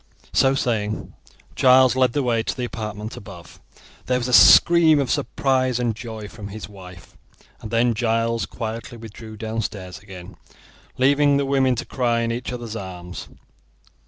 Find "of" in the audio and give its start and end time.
4.99-5.11